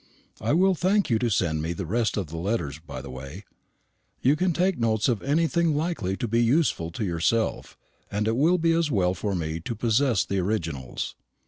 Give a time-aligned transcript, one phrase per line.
[0.41, 3.45] I will thank you to send me the rest of the letters, by the way.
[4.19, 7.77] You can take notes of anything likely to be useful to yourself,
[8.09, 11.13] and it will be as well for me to possess the originals.